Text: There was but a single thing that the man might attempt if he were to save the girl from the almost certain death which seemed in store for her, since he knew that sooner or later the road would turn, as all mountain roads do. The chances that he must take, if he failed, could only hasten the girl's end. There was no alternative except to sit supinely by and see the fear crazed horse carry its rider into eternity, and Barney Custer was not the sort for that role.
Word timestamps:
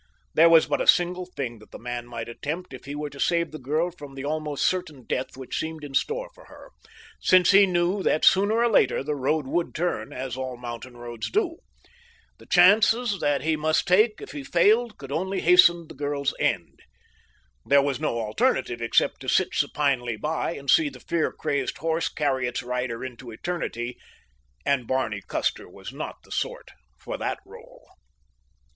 There 0.33 0.49
was 0.49 0.65
but 0.65 0.81
a 0.81 0.87
single 0.87 1.27
thing 1.27 1.59
that 1.59 1.69
the 1.69 1.77
man 1.77 2.07
might 2.07 2.27
attempt 2.27 2.73
if 2.73 2.85
he 2.85 2.95
were 2.95 3.11
to 3.11 3.19
save 3.19 3.51
the 3.51 3.59
girl 3.59 3.91
from 3.91 4.15
the 4.15 4.25
almost 4.25 4.65
certain 4.65 5.03
death 5.05 5.37
which 5.37 5.59
seemed 5.59 5.83
in 5.83 5.93
store 5.93 6.31
for 6.33 6.45
her, 6.45 6.71
since 7.19 7.51
he 7.51 7.67
knew 7.67 8.01
that 8.01 8.25
sooner 8.25 8.55
or 8.55 8.67
later 8.67 9.03
the 9.03 9.13
road 9.13 9.45
would 9.45 9.75
turn, 9.75 10.11
as 10.11 10.35
all 10.35 10.57
mountain 10.57 10.97
roads 10.97 11.29
do. 11.29 11.57
The 12.39 12.47
chances 12.47 13.19
that 13.19 13.43
he 13.43 13.55
must 13.55 13.87
take, 13.87 14.19
if 14.19 14.31
he 14.31 14.43
failed, 14.43 14.97
could 14.97 15.11
only 15.11 15.41
hasten 15.41 15.87
the 15.87 15.93
girl's 15.93 16.33
end. 16.39 16.79
There 17.63 17.83
was 17.83 17.99
no 17.99 18.17
alternative 18.21 18.81
except 18.81 19.19
to 19.19 19.27
sit 19.29 19.53
supinely 19.53 20.17
by 20.17 20.53
and 20.55 20.67
see 20.67 20.89
the 20.89 20.99
fear 20.99 21.31
crazed 21.31 21.77
horse 21.77 22.09
carry 22.09 22.47
its 22.47 22.63
rider 22.63 23.05
into 23.05 23.29
eternity, 23.29 23.99
and 24.65 24.87
Barney 24.87 25.21
Custer 25.21 25.69
was 25.69 25.93
not 25.93 26.15
the 26.23 26.31
sort 26.31 26.71
for 26.97 27.19
that 27.19 27.37
role. 27.45 27.87